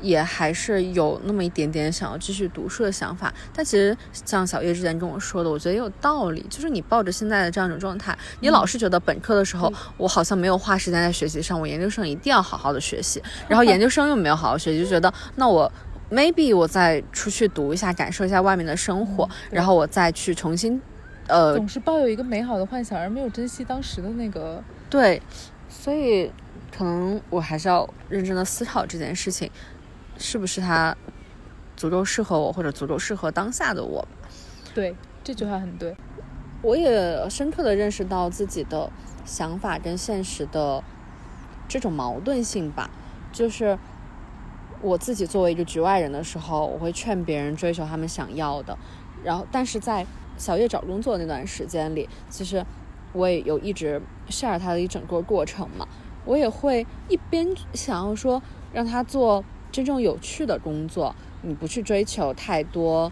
[0.00, 6.44] 也还是有那么一点点想要继续读书的想法，但其实像小叶之前跟我说的，我觉得也有道理。
[6.50, 15.72] 就是你抱着现在的这样一种状态，你老是觉得本科的时候我好像没有花时间在学习上，我研究生一定要好好的学习， 然后研究生又没有好好学习，就觉得那我
[16.10, 20.82] maybe 我再出去读一下，感受一下外面的生活，然后我再去重新，
[21.28, 25.20] 呃，总是抱有一个美好的幻想，而没有珍惜当时的那个对，
[25.68, 26.30] 所以
[26.76, 29.50] 可能我还是要认真的思考这件事情。
[30.16, 30.96] 是不是他
[31.76, 34.06] 足够适合我，或者足够适合当下的我？
[34.72, 35.96] 对，这句话很对。
[36.62, 38.90] 我也深刻的认识到自己的
[39.24, 40.84] 想法跟现实的
[41.66, 42.88] 这种矛盾性吧。
[43.32, 43.76] 就是
[44.80, 48.78] 我自己作为一个局外人的时候，我会劝别人追求他们想要的。
[49.24, 50.06] 然后，但是在
[50.44, 52.64] 小叶找工作那段时间里，其实
[53.12, 55.88] 我也有一直 share 他的一整个过程嘛。
[56.24, 59.44] 我也会一边想要说让他做。
[59.74, 63.10] 真正有趣的工作，你不去追求太多，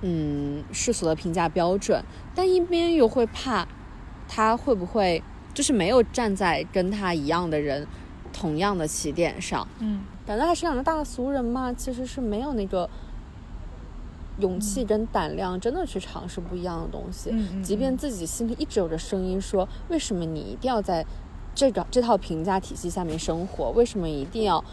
[0.00, 2.02] 嗯，世俗的评价标准，
[2.34, 3.68] 但一边又会怕，
[4.26, 7.86] 他会不会就是没有站在跟他一样的人
[8.32, 12.88] 同样的起点上，嗯，感觉他是两个大俗人嘛，其实是没有那个
[14.38, 21.04] 勇气跟胆量，真的去尝试不一样的东西，嗯即便自己心里一直有着声音说，为什么你一定要在
[21.54, 23.70] 这个这套评价体系下面生活？
[23.70, 24.64] 为什么一定要？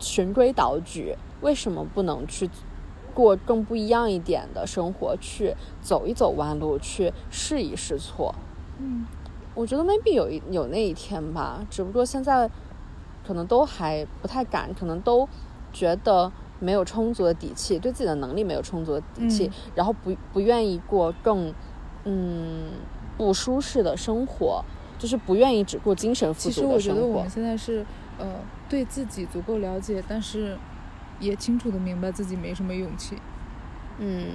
[0.00, 2.48] 循规蹈矩，为什么不能去
[3.12, 5.16] 过更不一样一点的生活？
[5.16, 8.32] 去走一走弯路，去试一试错。
[8.78, 9.04] 嗯，
[9.56, 12.48] 我觉得 maybe 有一有那一天吧，只不过现在
[13.26, 15.28] 可能都还不太敢，可能都
[15.72, 21.52] 觉得没有充足的底气，对自己的能力没有充足的底气，然后不不愿意过更
[22.04, 22.70] 嗯
[23.16, 24.64] 不舒适的生活，
[24.98, 26.78] 就是不愿意只过精神富足的生活。
[26.78, 27.86] 其实我觉得我们现在是
[28.18, 28.26] 呃。
[28.70, 30.54] 对自己足够了解，但是
[31.18, 33.16] 也清楚的明白自己没什么勇气。
[33.98, 34.32] 嗯，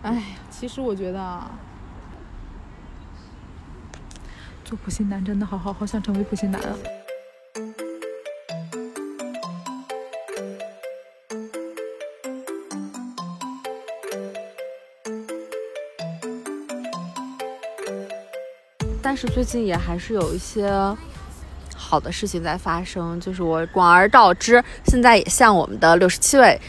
[0.00, 1.50] 哎呀，其实我觉得啊，
[4.64, 6.74] 做普信男真的好好好想成为普信男啊。
[19.14, 20.68] 但是最近也还是有一些。
[21.76, 26.60] 好的事情在发生，就是我广而告之，现在也向我们的六十七位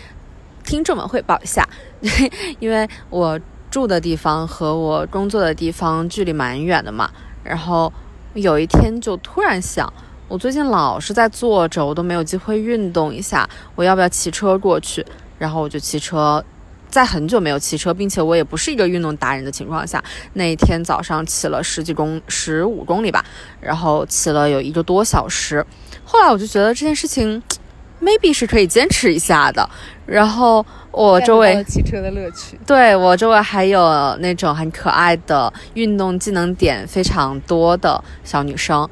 [0.63, 1.67] 听众们汇报一下，
[2.61, 3.39] 因为我
[3.71, 7.09] 住的地方和我工作的地方距离蛮远的嘛，
[7.43, 7.91] 然后
[8.35, 9.91] 有一天就突然想，
[10.27, 15.03] 我最近老是在坐着，我都没有机会运动一下，我要不要骑车过去？
[15.39, 16.45] 然后我就骑车。
[16.89, 23.23] 在很久没有骑车，并且我也不是一个运动达人的情况下，那一天早上骑了十几公十五公里吧，
[23.59, 25.65] 然后骑了有一个多小时。
[26.03, 27.41] 后来我就觉得这件事情
[28.01, 29.69] ，maybe 是可以坚持一下的。
[30.05, 38.87] 然后我周围骑车的乐趣，对我周围还有那种很可爱的运动技能点非常多的小女生，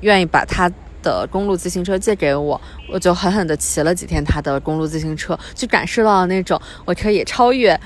[0.00, 0.70] 愿意把它。
[1.08, 2.60] 的公路自行车借给我，
[2.92, 7.78] 我就狠狠地骑了几天他的公路自行车，就感受到了那种我可以超越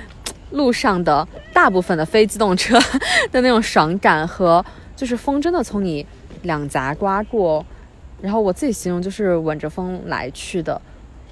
[0.51, 2.77] 路上的大部分的非机动车
[3.31, 4.65] 的那种爽感和
[4.97, 6.05] 就是风真的从你
[6.43, 7.65] 两颊刮过，
[8.21, 10.81] 然后我自己形容就是吻着风来去的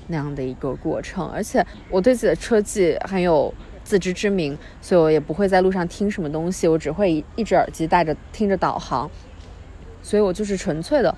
[0.07, 1.29] 那样的一个过程。
[1.29, 9.11] 而且我对自己的车技很有自知之明，所以我也不会在路上听什么东西，我只会一只耳机戴着听着导航，
[10.03, 11.12] 所以我就是纯粹的。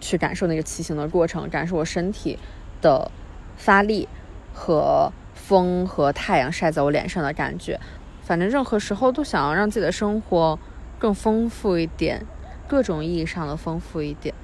[0.00, 2.38] 去感受那个骑行的过程，感受我身体
[2.80, 3.10] 的
[3.56, 4.08] 发力
[4.52, 7.78] 和风和太阳晒在我脸上的感觉。
[8.22, 10.58] 反正任何时候都想要让自己的生活
[10.98, 12.26] 更丰富一点，
[12.66, 14.34] 各种意义上的丰富一点。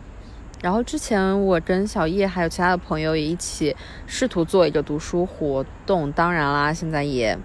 [0.63, 7.39] 然后之前我跟小叶还有其他的朋友也一起试图做一个读书活动，当然啦，现在也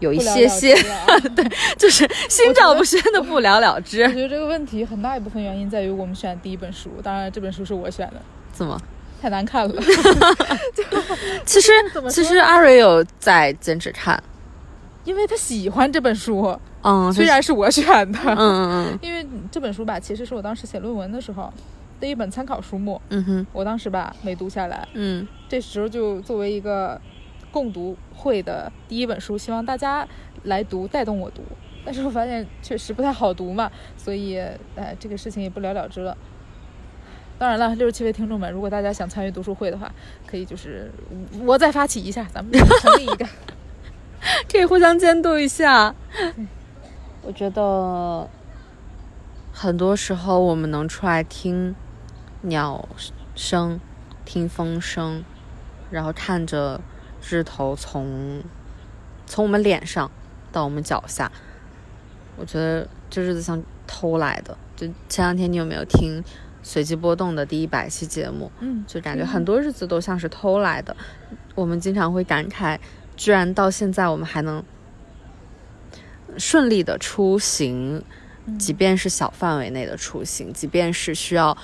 [0.00, 0.74] 有一些些，
[1.36, 1.44] 对，
[1.78, 4.02] 就是心照不宣的不了了之。
[4.02, 8.20] 我觉得这个问题很大一部分原因在于我们选第一本书，当然这本书是我选的。
[8.52, 8.80] 怎么？
[9.20, 9.74] 太难看了。
[11.44, 11.70] 其实
[12.10, 14.20] 其实阿蕊有在坚持看，
[15.04, 16.58] 因为他喜欢这本书。
[16.82, 18.18] 嗯，虽然是我选的。
[18.24, 18.98] 嗯嗯嗯。
[19.02, 21.52] 因为这本书吧，其实是我当时写论文的时候
[22.00, 22.98] 的一本参考书目。
[23.10, 23.46] 嗯哼。
[23.52, 24.88] 我当时吧没读下来。
[24.94, 25.28] 嗯。
[25.46, 26.98] 这时候就作为一个。
[27.50, 30.06] 共读会的第一本书，希望大家
[30.44, 31.42] 来读，带动我读。
[31.84, 34.38] 但是我发现确实不太好读嘛，所以，
[34.76, 36.16] 哎，这个事情也不了了之了。
[37.38, 39.90] 当然了，六十七位听众们，如果大家想参与读书会的话，
[40.26, 40.92] 可以就是
[41.42, 43.26] 我再发起一下，咱们成立一个，
[44.52, 45.94] 可以互相监督一下。
[47.24, 48.28] 我觉得
[49.52, 51.74] 很多时候我们能出来听
[52.42, 52.86] 鸟
[53.34, 53.80] 声、
[54.26, 55.24] 听风声，
[55.90, 56.78] 然后看着。
[57.28, 58.42] 日头从
[59.26, 60.10] 从我们脸上
[60.50, 61.30] 到我们脚下，
[62.36, 64.56] 我觉得这日子像偷来的。
[64.76, 66.22] 就前两天你有没有听
[66.62, 68.50] 随机波动的第一百期节目？
[68.60, 70.96] 嗯，就感觉很多日子都像是偷来的。
[71.54, 72.78] 我们经常会感慨，
[73.16, 74.64] 居然到现在我们还能
[76.38, 78.02] 顺利的出行，
[78.58, 81.56] 即便是小范围内的出行，即便是需要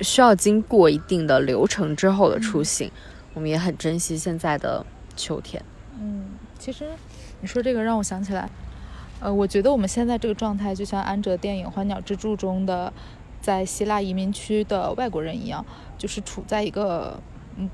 [0.00, 2.90] 需要经过一定的流程之后的出行。
[3.36, 5.62] 我们也很珍惜现在的秋天。
[6.00, 6.24] 嗯，
[6.58, 6.86] 其实
[7.42, 8.48] 你说这个让我想起来，
[9.20, 12.90] 呃，我觉得我们现在这个状态就像安哲电影《欢鸟之柱》中的
[13.42, 15.62] 在希腊移民区的外国人一样，
[15.98, 17.20] 就是处在一个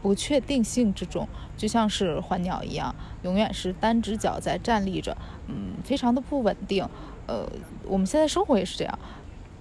[0.03, 6.85] 不确定性之中，就像是环鸟一样，永远是单只脚在站立着，嗯，非常的不稳定。
[7.29, 7.49] 呃，
[7.85, 8.99] 我们现在生活也是这样。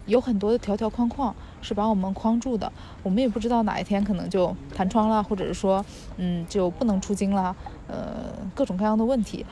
[0.08, 2.72] 有很多的条条框框是把我们框住的，
[3.04, 5.86] 我们也不知道哪一天可能就弹窗了，或者是说，
[6.18, 7.56] 嗯，就不能出京了，
[7.88, 9.46] 呃，各种各样的问题，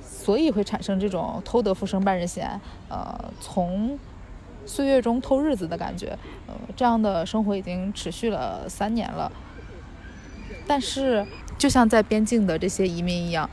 [0.00, 3.98] 所以会产生这种偷得浮生半日闲，呃，从
[4.64, 9.30] 岁月中偷日子的感觉，呃，这样的生活已经持续了三年了。
[10.66, 11.26] 但是，
[11.58, 13.48] 就像在边境的这些移民一样，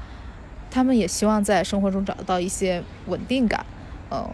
[0.71, 3.65] 他们也希望在生活中找到一些稳定感，
[4.09, 4.25] 呃。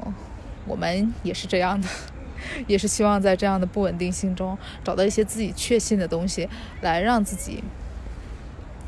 [0.68, 1.88] 我们也是这样的，
[2.68, 6.50] 也是希望在这样的不稳定性中找到一些自己确信的东西，
[6.82, 7.64] 来让自己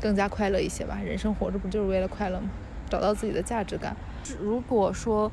[0.00, 0.98] 更加快乐一些吧。
[1.04, 2.48] 人生活着不就是为了快乐吗？
[2.90, 3.96] 找到自己的价值感。
[4.40, 5.30] 如果说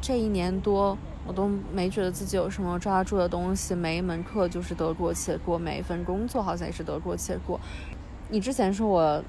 [0.00, 7.60] 这一年多我都没觉得自己有什么抓住的东西，每一门课就是得过且过，每一份工作好像也是得过且过。
[8.28, 9.24] 你之前说我。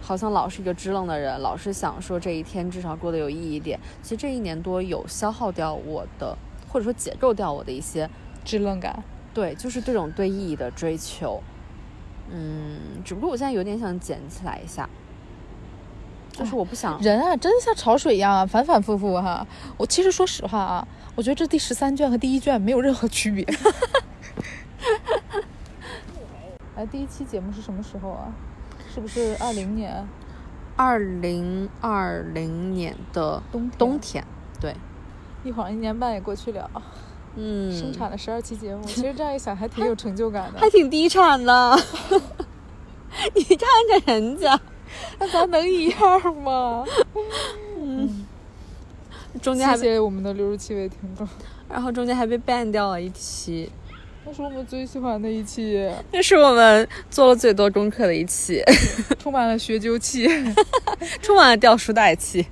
[0.00, 3.78] 好像老是一个支棱的人，老是想说这一天至少过得有意义一点。
[4.02, 6.36] 其实这一年多有消耗掉我的，
[6.68, 8.08] 或者说解构掉我的一些
[8.44, 9.02] 支棱感。
[9.32, 11.40] 对，就是这种对意义的追求。
[12.30, 14.88] 嗯，只不过我现在有点想捡起来一下，
[16.32, 19.46] 就是我不想人啊，真的像潮水一样啊，反反复复哈。
[19.76, 23.44] 我其实说实话啊，我觉得这第十三卷和第一卷没有任何区别。
[26.76, 28.32] 哎，第一期节目是什么时候啊？
[28.92, 30.06] 是不是二零年？
[30.76, 34.24] 二零二零年的冬冬天，
[34.60, 34.74] 对，
[35.44, 36.70] 一晃一年半也过去了。
[37.36, 41.78] 嗯，生产了十二期节目，其实这样一想还挺有成就感的， 还挺低产的。
[43.34, 44.58] 你看看人家，
[45.18, 46.84] 那咱能一样吗？
[47.78, 48.26] 嗯，
[49.42, 51.28] 中间谢谢我们的六十七位听众，
[51.68, 53.70] 然后中间还被 ban 掉了一期。
[54.24, 58.62] 那是我们最喜欢的一期，那是我们做了最多功课的一期，
[59.18, 60.28] 充满了学究气，
[61.22, 62.46] 充满了掉书袋气。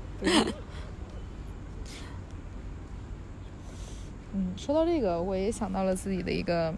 [4.33, 6.75] 嗯，说到这个，我也想到了自己的一个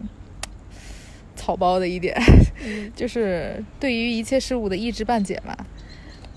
[1.35, 2.15] 草包的一点，
[2.93, 5.55] 就是对于一切事物的一知半解嘛。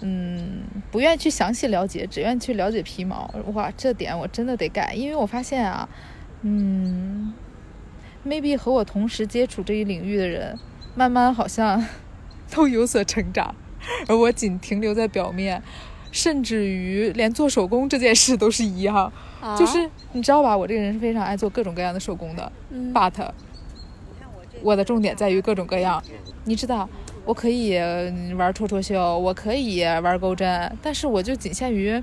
[0.01, 3.33] 嗯，不愿去详细了解，只愿去了解皮毛。
[3.55, 5.89] 哇，这点我真的得改，因为我发现啊，
[6.43, 7.33] 嗯。
[8.27, 10.59] Maybe 和我同时接触这一领域的人，
[10.95, 11.85] 慢慢好像
[12.51, 13.55] 都有所成长，
[14.09, 15.63] 而我仅停留在表面，
[16.11, 19.13] 甚至于连做手工这件事都是一样，
[19.59, 20.57] 就是你知道吧？
[20.57, 22.53] 我这个人是非常爱做各种各样的手工的
[22.93, 23.31] ，but
[24.63, 26.03] 我的重点在于各种各样。
[26.45, 26.89] 你知道，
[27.25, 27.77] 我可以
[28.37, 32.03] 玩戳戳绣，我可以玩钩针，但是我就仅限于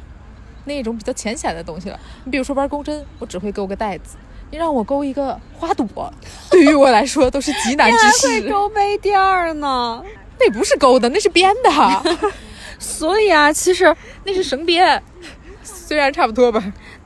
[0.66, 2.00] 那种比较浅显的东西了。
[2.26, 4.18] 你比如说玩钩针，我只会钩个带子。
[4.52, 6.14] 你让我勾一个花朵，
[6.52, 8.28] 对于我来说都是极难之事。
[8.28, 10.04] 还会勾杯垫儿呢？
[10.40, 11.72] 那不是勾的，那是编的。
[12.78, 13.96] 所以啊，其实
[14.26, 15.02] 那是绳编，
[15.64, 16.62] 虽然差不多吧。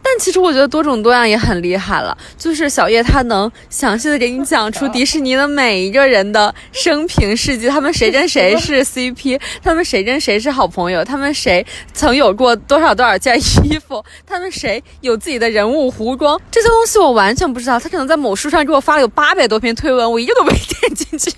[0.07, 2.15] 但其实我觉得多种多样也很厉害了。
[2.37, 17.79] 就是小叶他能详细的给你讲出迪士尼的每一个人的生平事迹，他们谁跟谁是 CP，他们谁跟谁是好朋友，他们谁曾有过多少多少件衣服，他们谁有自己的人物弧光，这些东西我完全不知道。
[17.79, 21.31] 他可能在某书上给我发了有八百多篇推文，我一个都没点进去。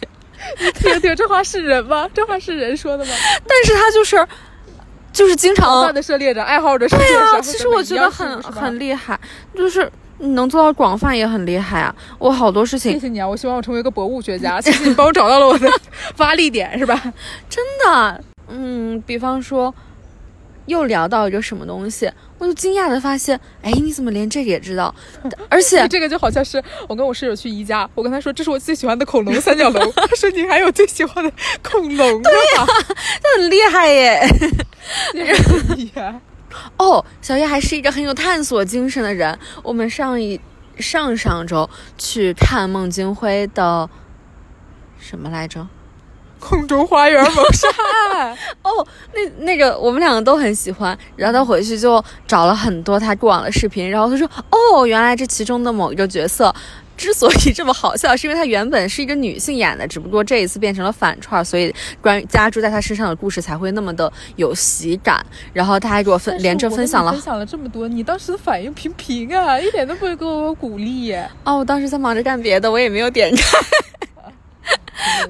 [0.76, 2.08] 听听，这话是人吗？
[2.14, 3.12] 这话是人说的吗？
[3.48, 4.16] 但是他就是，
[5.18, 6.88] 就是经常的涉猎者，爱好者。
[6.88, 9.20] 对啊，其实我觉得很很厉害，
[9.56, 11.94] 就是你能做到广泛也很厉害啊。
[12.20, 13.28] 我好多事情，谢谢你啊！
[13.28, 15.68] 我希望我成为一个博物学家，谢谢你帮我找到了我的
[16.16, 17.02] 发力点，是吧？
[17.50, 19.74] 真的，嗯，比方说。
[20.68, 24.94] 又聊到一个什么东西，我就惊讶的发现，哎，你怎么连这个也知道？
[25.50, 31.32] 而且这个就好像是我跟我室友去宜家，我跟他说这是我最喜欢的恐龙三角龙，他说你还有最喜欢的
[31.64, 32.22] 恐龙？
[32.22, 34.22] 对呀， 他很厉害耶，
[35.76, 36.20] 厉害。
[36.78, 39.38] 哦，小叶还是一个很有探索精神的人。
[39.64, 40.40] 我们上一
[40.80, 43.88] 上上周去看孟京辉的
[45.00, 45.68] 什么来着？
[46.40, 47.68] 空中花园谋杀
[48.14, 56.54] 案哦，那那个我们两个都很喜欢，然后他回去就找了很多他过往的视频，然后他说哦，原来这其中的某一个角色
[56.96, 65.24] 之所以这么好笑，是因为他原本是一个女性演的，只不过这一次变成了反串，所以关于加注在他身上的故事才会那么的有喜感。
[65.54, 71.14] 然后他还给我分连着分享了分享了这么多，你当时的反应平平啊，一点都不会给我鼓励。
[71.44, 73.60] 哦，我当时在忙着干别的，我也没有点开。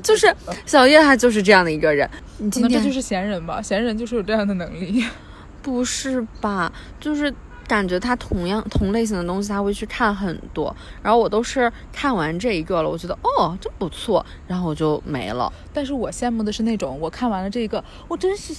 [0.02, 0.34] 就是
[0.66, 2.10] 小叶，他就是这样的一个人。
[2.38, 3.62] 你今天这就是闲人吧？
[3.62, 5.04] 闲人就是有这样的能力，
[5.62, 6.72] 不是吧？
[7.00, 7.34] 就是
[7.68, 10.76] 感觉他同样同类型的东西，他会去看很多。
[11.02, 15.52] 然后我都是看完这一个了，我觉得哦，真不错，然后我就没了。
[15.74, 18.54] 但是我羡慕的是那种，我看完了这个，我真是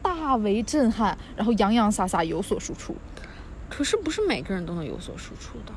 [0.00, 2.94] 大为震撼，然后洋洋洒洒有所输出。
[3.68, 5.72] 可是不是每个人都能有所输出的。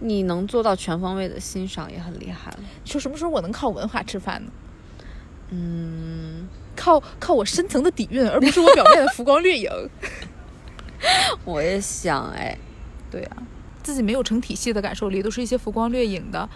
[0.00, 2.58] 你能做到全方位的欣赏也很厉害了。
[2.84, 4.50] 你说什么时候我能靠文化吃饭呢？
[5.50, 9.70] 嗯，靠靠我深层的底蕴，而不是我表面的浮光掠影。
[11.44, 12.58] 我也想哎，
[13.10, 13.36] 对啊，
[13.82, 16.48] 自己没有成体系的感受力，都是一些浮光掠影的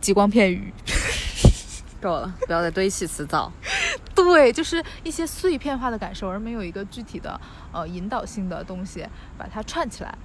[0.00, 0.72] 极光片语。
[1.98, 3.50] 够了，不要再堆砌辞藻。
[4.14, 7.40] 对，就是一些碎片化的感受，而没有一个具体的
[7.72, 9.06] 呃引导性的东西
[9.38, 10.16] 把它串起来。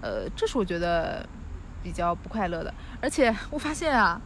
[0.00, 1.28] 呃，这是我觉得
[1.82, 4.20] 比较不快乐的，而且我发现啊，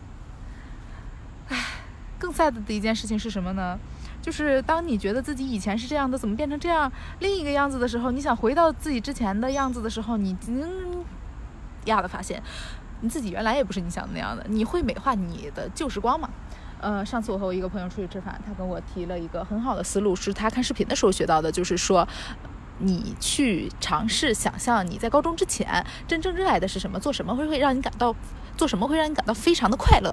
[1.48, 1.56] 唉，
[2.18, 3.78] 更 sad 的一件事情是什么呢？
[4.22, 10.64] 就是当你觉得自己以前是这样的，怎么变成这样另一个样子的时候，你想回到自己之前的样子的时候，你惊
[11.86, 12.42] 讶的发现，
[13.00, 14.46] 你自己原来也不是你想的那样的。
[14.48, 16.30] 你会美化你的旧时光吗？
[16.80, 22.06] 呃，上次我和我一个朋友出去吃饭，他跟我提了一个很好的思路，是他看视频的时候学到的，就是说。
[22.78, 28.14] 你去尝试想象你在高中之前真正热爱的是什么，做什么会会让你感到，
[28.56, 30.12] 做什么会让你感到非常的快乐，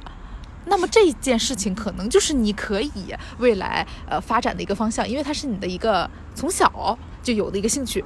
[0.66, 8.05] 那么这件事情可能就是你可以未来呃发展的一个方向，因为它是你的一个从小就有的一个兴趣。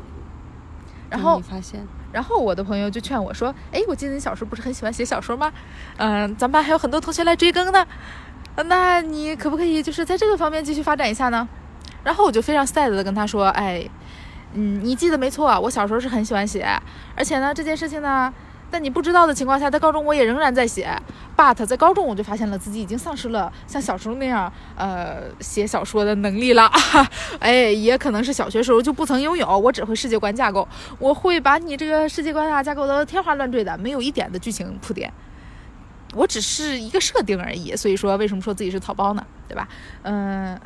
[1.09, 5.51] 然后发现，然后我的朋友就劝我说：“哎，我记得你小时候不是很喜欢写小说吗？
[5.97, 7.85] 嗯，咱班还有很多同学来追更呢，
[8.55, 11.47] 那你可不可以就是在这个方面继续发展一下呢？”
[12.03, 13.87] 然后我就非常 sad 的跟他说：“哎。”
[14.55, 16.65] 嗯，你记得没错，我小时候是很喜欢写，
[17.15, 18.33] 而且呢，这件事情呢，
[18.71, 20.89] 在你不知道的情况下，在高中我也仍然在写。
[21.35, 26.71] But 在高中我就发现了自己已经丧失了像小时候那样，呃，写小说的能力了。
[27.39, 30.65] 哎，也可能是小学时候就不曾拥有，我只会世界观架构，
[30.97, 35.11] 我会把你这个世界观啊架构的天花乱坠的，没有一点的剧情铺垫，
[36.13, 37.75] 我只是一个设定而已。
[37.75, 39.25] 所以说，为什么说自己是草包呢？
[39.49, 39.67] 对吧？
[40.03, 40.57] 嗯，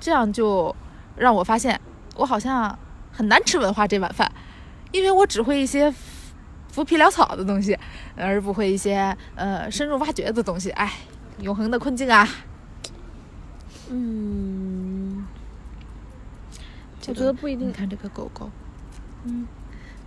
[0.00, 0.74] 这样就
[1.16, 1.80] 让我发现。
[2.16, 2.78] 我好像
[3.12, 4.30] 很难吃文化这碗饭，
[4.92, 5.92] 因为我只会一些
[6.68, 7.78] 浮皮潦草的东西，
[8.16, 10.70] 而不会一些呃深入挖掘的东西。
[10.70, 10.92] 哎，
[11.40, 12.28] 永恒的困境啊！
[13.88, 15.26] 嗯，
[17.08, 17.68] 我觉得不一定。
[17.68, 18.50] 你看这个狗狗，
[19.24, 19.46] 嗯，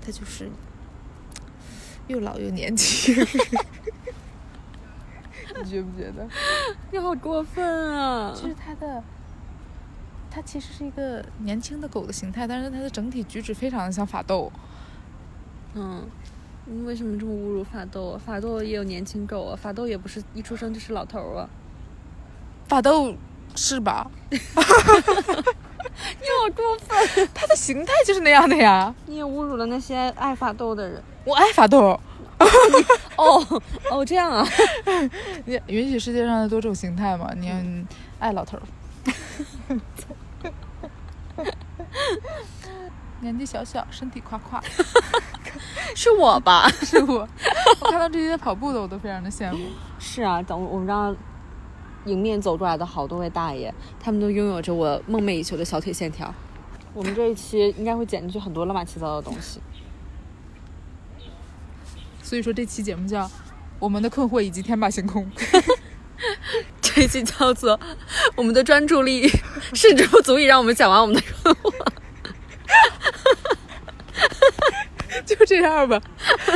[0.06, 0.50] 它就是
[2.08, 3.16] 又老又年轻，
[5.62, 6.28] 你觉不觉得？
[6.92, 8.34] 你好过分啊！
[8.36, 9.04] 就是它的。
[10.34, 14.52] 它其实是一个年轻的狗的形态，但是它的整体举止非常的像法斗。
[15.76, 16.04] 嗯，
[16.66, 18.18] 你为什么这么侮辱法斗？
[18.18, 21.48] 法斗也有年轻狗啊，法斗也不是一出生就是老头啊。
[22.68, 23.16] 法斗
[23.56, 24.10] 是吧？
[24.30, 24.40] 你
[26.40, 27.30] 好过分！
[27.36, 28.96] 它的形态就是那样的呀。
[29.06, 31.04] 你也侮辱了那些爱法斗的人。
[31.26, 32.00] 我爱法斗。
[33.18, 33.62] 哦
[33.92, 34.44] 哦，这样啊？
[35.46, 37.32] 你允许世界上的多种形态嘛？
[37.38, 37.86] 你
[38.18, 38.58] 爱老头。
[43.24, 44.62] 年纪小小，身体垮垮，
[45.96, 46.70] 是我吧？
[46.84, 47.28] 是我。
[47.80, 49.70] 我看到这些跑步的，我都非常的羡慕。
[49.98, 51.16] 是啊，等我们让
[52.06, 56.32] 迎面走出来的好多位大爷，他们都拥有着我梦寐以求的小腿线条。
[56.94, 59.62] 我们这一期应该会剪进去很多乱七八糟的东西。
[62.22, 63.26] 所以说这期节目叫
[63.80, 65.26] 《我们的困惑以及天马行空》。
[66.82, 67.80] 这一期叫做
[68.36, 69.28] “我们的专注力
[69.74, 71.74] 甚至不足以让我们讲完我们的困惑”。
[75.26, 76.02] 就这样吧，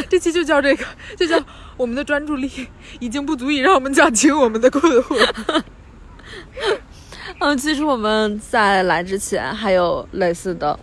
[0.09, 0.85] 这期就叫这个，
[1.17, 1.41] 就叫
[1.75, 2.67] 我们的专注力
[2.99, 5.63] 已经不足以让我们讲清我们的困惑。
[7.39, 10.77] 嗯，其实我们在来之前还有类似的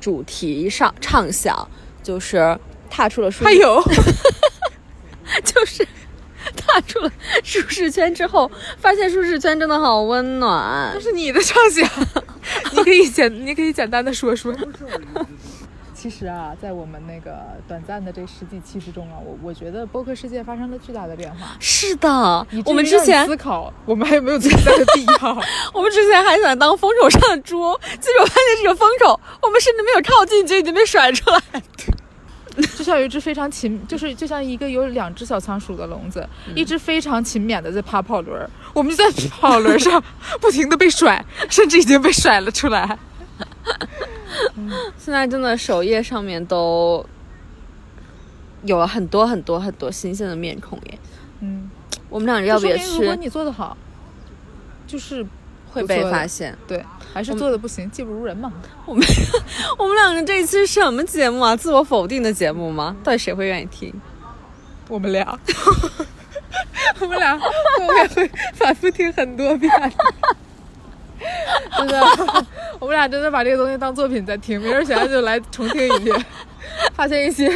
[0.00, 1.68] 主题上畅想，
[2.02, 3.82] 就是踏出了舒还有，
[5.44, 5.86] 就是
[6.56, 7.12] 踏出了
[7.44, 10.90] 舒适圈之后，发现舒适圈真的好温暖。
[10.94, 11.86] 那是你的畅想，
[12.72, 14.54] 你可以简你可以简单的说说。
[16.00, 21.48] 其实啊，在我们那个短暂的这十几期之中啊，我我觉得播客世界发生了巨大的变化。
[21.58, 22.08] 是的，
[22.64, 25.28] 我们之前思考，我们还有没有存在的必要？
[25.74, 31.42] 我们之前还想当风口上的猪，结果发现这个风口，我们甚至没有靠近就已经被甩出来。
[32.78, 40.02] 就像有一只非常勤，就是就像一个有两只小仓鼠的笼子，一只非常勤勉的在爬跑轮儿，我们就在跑轮上
[40.40, 42.98] 不停的被甩，甚至已经被甩了出来。
[44.96, 47.04] 现在真的首页上面都
[48.64, 50.98] 有了很多很多很多新鲜的面孔耶。
[51.40, 51.70] 嗯，
[52.08, 53.76] 我们俩要不也去如果你做的好，
[54.86, 55.24] 就是
[55.72, 56.56] 会被发现？
[56.66, 56.84] 对，
[57.14, 58.52] 还是做的不行，技不如人嘛。
[58.86, 59.04] 我们
[59.78, 61.56] 我们两个这一期是什么节目啊？
[61.56, 62.96] 自我否定的节目吗？
[63.02, 63.92] 到底谁会愿意听？
[64.88, 65.38] 我们俩，
[67.00, 69.72] 我们俩，我们俩会反复听很多遍。
[71.76, 72.00] 真的，
[72.80, 76.24] 我们俩真的把这个东西当作品在听，没人闲就来重听一遍，
[76.94, 77.48] 发现一些，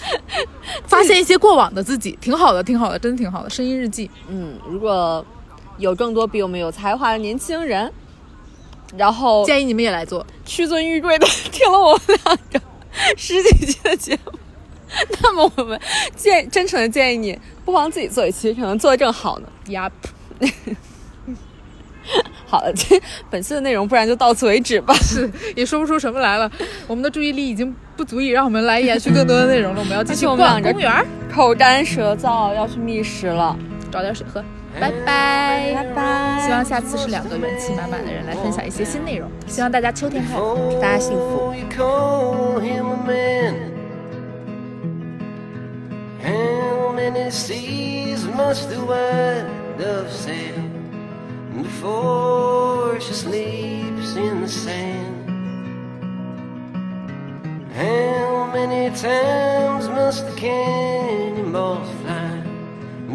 [0.86, 3.50] 发现一些过往的自己，挺好的，挺好的，真的挺好的。
[3.50, 5.24] 声音日记，嗯，如果
[5.78, 7.92] 有更多比我们有才华的年轻人，
[8.96, 10.24] 然后建议你们也来做。
[10.44, 12.60] 屈尊玉贵的听了我们两个
[13.16, 14.32] 十几期的节目，
[15.22, 15.80] 那么我们
[16.14, 19.48] 建真诚的建议你，不妨自己做一期，可能做的更好呢。
[19.68, 19.90] 呀，
[22.56, 22.98] 好了，这
[23.28, 24.94] 本期的内容不然就到此为止吧。
[25.04, 26.50] 是也说不出什么来了。
[26.86, 29.80] 我们的注意力已经不足以让我们来延续更多的内容了。
[29.80, 33.54] 我们要继续逛公园，口干舌燥，要去觅食了。
[33.90, 34.42] 找点水喝。
[34.80, 39.30] 拜拜，拜拜希望下次是两个元气满满的人来分享一些新内容。
[39.46, 41.54] 希望大家秋天快乐，大家幸福。
[51.62, 55.30] Before she sleeps in the sand?
[57.72, 62.42] How many times must the cannonballs fly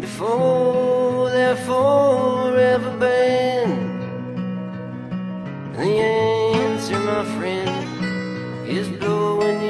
[0.00, 4.02] before they're forever banned?
[5.76, 9.61] The answer, my friend, is blowing